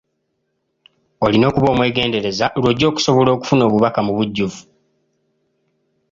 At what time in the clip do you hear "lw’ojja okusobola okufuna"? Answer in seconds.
2.59-3.63